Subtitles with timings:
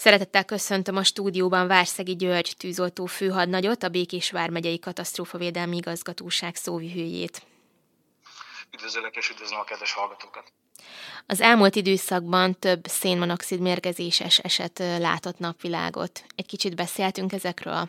[0.00, 7.42] Szeretettel köszöntöm a stúdióban Várszegi György tűzoltó főhadnagyot, a Békés Vármegyei Katasztrófavédelmi Igazgatóság szóvihőjét.
[8.74, 10.52] Üdvözöllek és üdvözlöm a kedves hallgatókat!
[11.26, 16.24] Az elmúlt időszakban több szénmonoxid mérgezéses eset látott napvilágot.
[16.34, 17.88] Egy kicsit beszéltünk ezekről?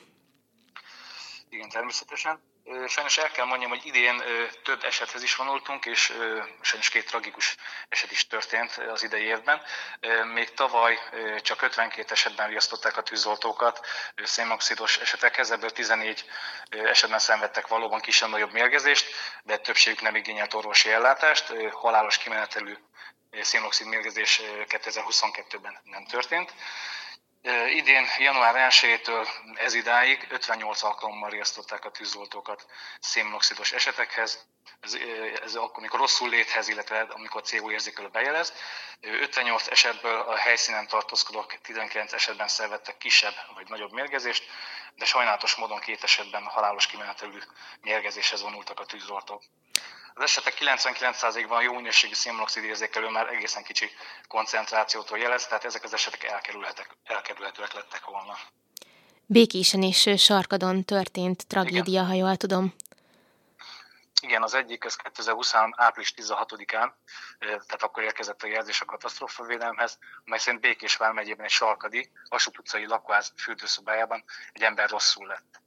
[1.49, 2.39] Igen, természetesen.
[2.87, 4.23] Sajnos el kell mondjam, hogy idén
[4.63, 6.13] több esethez is vonultunk, és
[6.61, 7.55] sajnos két tragikus
[7.89, 9.61] eset is történt az idei évben.
[10.33, 10.99] Még tavaly
[11.41, 13.85] csak 52 esetben riasztották a tűzoltókat
[14.23, 16.25] szénmoxidos esetekhez, ebből 14
[16.69, 21.53] esetben szenvedtek valóban kisebb-nagyobb mérgezést, de többségük nem igényelt orvosi ellátást.
[21.71, 22.77] Halálos kimenetelű
[23.41, 26.53] szénoxid mérgezés 2022-ben nem történt.
[27.69, 32.65] Idén, január 1-től ez idáig 58 alkalommal riasztották a tűzoltókat
[32.99, 34.45] szénmonoxidos esetekhez,
[34.79, 34.97] ez,
[35.43, 38.53] ez akkor, amikor rosszul léthez, illetve amikor CO érzékelő bejelez.
[39.01, 44.43] 58 esetből a helyszínen tartózkodók 19 esetben szenvedtek kisebb vagy nagyobb mérgezést,
[44.95, 47.39] de sajnálatos módon két esetben halálos kimenetelű
[47.81, 49.43] mérgezéshez vonultak a tűzoltók.
[50.13, 53.89] Az esetek 99%-ban jó minőségű szénmonoxid érzékelő már egészen kicsi
[54.27, 56.23] koncentrációtól jelez, tehát ezek az esetek
[57.03, 58.37] elkerülhetőek lettek volna.
[59.25, 62.05] Békésen és Sarkadon történt tragédia, Igen.
[62.05, 62.73] ha jól tudom.
[64.21, 65.73] Igen, az egyik, ez 2023.
[65.77, 66.91] április 16-án,
[67.39, 72.85] tehát akkor érkezett a jelzés a katasztrófavédelemhez, amely szerint Békés vármegyében egy sarkadi, Vasút utcai
[72.85, 75.60] lakóház fürdőszobájában egy ember rosszul lett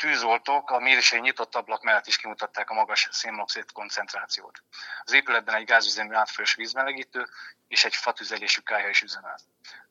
[0.00, 4.62] tűzoltók a mérései nyitott ablak mellett is kimutatták a magas szénmonoxid koncentrációt.
[5.04, 7.26] Az épületben egy gázüzemű átfolyós vízmelegítő
[7.68, 9.42] és egy fatüzelésű kája is üzemelt.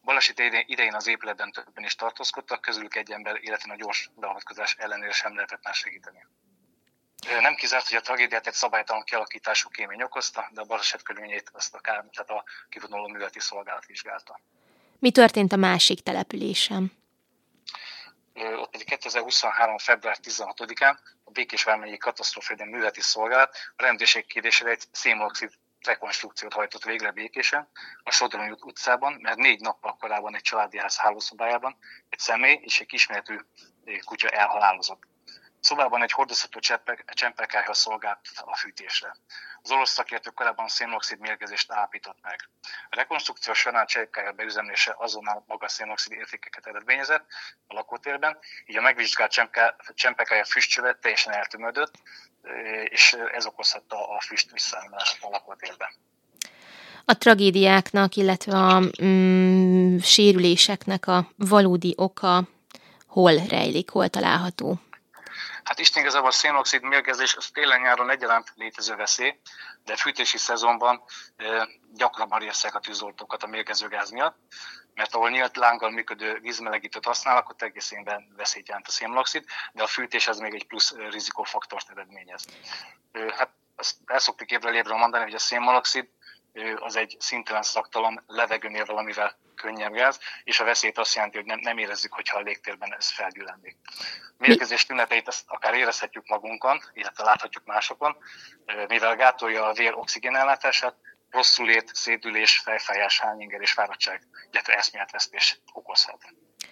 [0.03, 5.11] Baleset idején az épületben többen is tartózkodtak, közülük egy ember életén a gyors beavatkozás ellenére
[5.11, 6.25] sem lehetett már segíteni.
[7.39, 11.73] Nem kizárt, hogy a tragédiát egy szabálytalan kialakítású kémény okozta, de a baleset körülményét azt
[11.73, 14.39] a, kár, tehát a kivonuló műveleti szolgálat vizsgálta.
[14.99, 16.98] Mi történt a másik településen?
[18.43, 19.77] Ott egy 2023.
[19.77, 25.51] február 16-án a Békés Vármegyi Katasztrófvédelmi Műveleti Szolgálat a rendőrség kérésére egy szénmonoxid
[25.85, 27.69] rekonstrukciót hajtott végre Békésen,
[28.03, 31.77] a Sodroni utcában, mert négy nappal korábban egy családi ház hálószobájában
[32.09, 33.39] egy személy és egy kisméretű
[34.05, 35.01] kutya elhalálozott.
[35.59, 36.59] Szobában egy hordozható
[37.13, 39.15] csempekályha szolgált a fűtésre.
[39.61, 42.49] Az orosz szakértő korábban szénoxid mérgezést állapított meg.
[42.89, 47.25] A rekonstrukció során csempekályha beüzemlése azonnal magas szénoxid értékeket eredményezett
[47.67, 49.31] a lakótérben, így a megvizsgált
[49.93, 51.93] csempekályha füstcsövet teljesen eltömödött,
[52.83, 55.89] és ez okozhatta a füst visszaállást a lakótérben.
[57.05, 62.47] A tragédiáknak, illetve a mm, sérüléseknek a valódi oka
[63.07, 64.79] hol rejlik, hol található?
[65.69, 69.39] Hát Isten igazából a szénoxid mérgezés az télen-nyáron egyaránt létező veszély,
[69.83, 71.03] de fűtési szezonban
[71.93, 74.37] gyakrabban riasztják a tűzoltókat a mérgező gáz miatt,
[74.93, 79.83] mert ahol nyílt lánggal működő vízmelegítőt használnak, ott egész évben veszélyt jelent a szénmonoxid, de
[79.83, 82.45] a fűtés az még egy plusz rizikófaktort eredményez.
[83.37, 86.09] Hát azt el szoktuk évről évről mondani, hogy a szénmonoxid
[86.79, 91.59] az egy szintelen szaktalan levegőnél valamivel könnyebb gáz, és a veszélyt azt jelenti, hogy nem,
[91.59, 93.77] nem érezzük, hogyha a légtérben ez felgyülemlik.
[94.37, 98.17] Mérgezés tüneteit azt akár érezhetjük magunkon, illetve láthatjuk másokon,
[98.87, 100.95] mivel gátolja a vér oxigénellátását,
[101.29, 106.21] rosszul ért, szédülés, fejfájás, hányinger és fáradtság, illetve eszméletvesztés okozhat.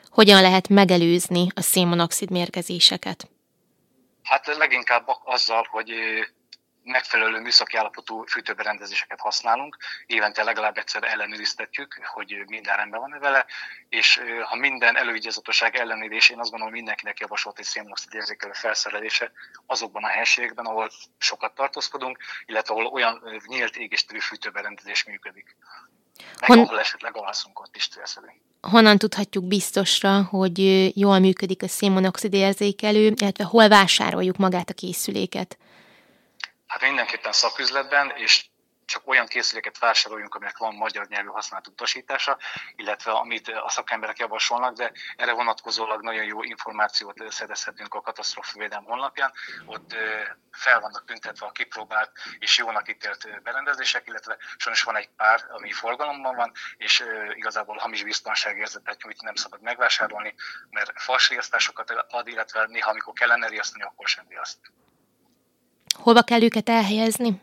[0.09, 3.29] Hogyan lehet megelőzni a szénmonoxid mérgezéseket?
[4.23, 5.91] Hát leginkább azzal, hogy
[6.87, 13.45] megfelelő műszaki állapotú fűtőberendezéseket használunk, évente legalább egyszer ellenőriztetjük, hogy minden rendben van vele,
[13.89, 19.31] és ha minden elővigyázatosság ellenőrzés, én azt gondolom, mindenkinek javasolt egy szénmonoxid érzékelő felszerelése
[19.65, 25.55] azokban a helységekben, ahol sokat tartózkodunk, illetve ahol olyan nyílt égésterű fűtőberendezés működik.
[26.39, 26.59] Meg Hon...
[26.59, 28.27] ahol esetleg alszunk ott is célszerű.
[28.61, 30.57] Honnan tudhatjuk biztosra, hogy
[30.97, 35.57] jól működik a szénmonoxid érzékelő, illetve hol vásároljuk magát a készüléket?
[36.67, 38.45] Hát mindenképpen szaküzletben, és
[38.87, 42.37] csak olyan készüléket vásároljunk, aminek van magyar nyelvű használat utasítása,
[42.75, 49.33] illetve amit a szakemberek javasolnak, de erre vonatkozólag nagyon jó információt szerezhetünk a katasztrófavédelem honlapján.
[49.65, 49.95] Ott
[50.51, 55.71] fel vannak tüntetve a kipróbált és jónak ítélt berendezések, illetve sajnos van egy pár, ami
[55.71, 57.03] forgalomban van, és
[57.33, 60.35] igazából hamis biztonságérzetet nyújt, nem szabad megvásárolni,
[60.69, 64.57] mert falsriasztásokat ad, illetve néha, amikor kellene riasztani, akkor sem riaszt.
[66.07, 67.41] Hova kell őket elhelyezni?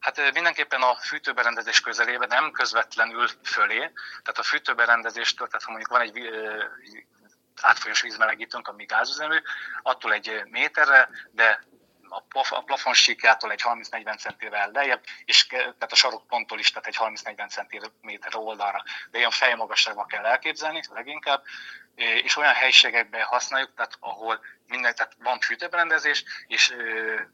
[0.00, 3.78] Hát mindenképpen a fűtőberendezés közelében, nem közvetlenül fölé.
[4.22, 6.20] Tehát a fűtőberendezéstől, tehát ha mondjuk van egy
[7.62, 9.36] átfolyós vízmelegítőnk, ami gázüzemű,
[9.82, 11.64] attól egy méterre, de
[12.50, 18.38] a plafonsíkjától egy 30-40 centivel lejjebb, és tehát a sarokponttól is, tehát egy 30-40 cm
[18.38, 21.42] oldalra, de ilyen fejmagasságban kell elképzelni leginkább,
[21.94, 26.74] és olyan helyiségekben használjuk, tehát ahol minden, tehát van fűtőberendezés, és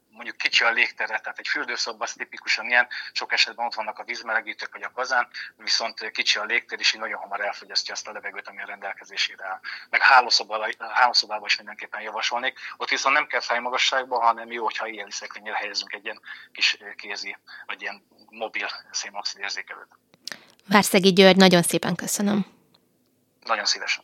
[0.09, 4.03] mondjuk kicsi a légtere, tehát egy fürdőszoba az tipikusan ilyen, sok esetben ott vannak a
[4.03, 8.11] vízmelegítők vagy a kazán, viszont kicsi a légtér, és így nagyon hamar elfogyasztja azt a
[8.11, 9.59] levegőt, ami a rendelkezésére áll.
[9.89, 12.59] Meg hálószobában, hálószobában is mindenképpen javasolnék.
[12.77, 16.21] Ott viszont nem kell fejmagasságban, hanem jó, hogyha ilyen szekrényre helyezünk egy ilyen
[16.51, 19.87] kis kézi, vagy ilyen mobil szénoxid érzékelőt.
[20.67, 22.45] Várszegi György, nagyon szépen köszönöm.
[23.45, 24.03] Nagyon szívesen.